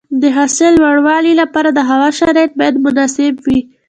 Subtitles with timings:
[0.21, 3.59] د حاصل د لوړوالي لپاره د هوا شرایط باید مناسب وي.